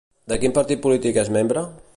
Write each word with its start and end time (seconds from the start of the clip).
De 0.31 0.37
quin 0.43 0.55
partit 0.55 0.81
polític 0.87 1.21
és 1.27 1.33
membre? 1.39 1.67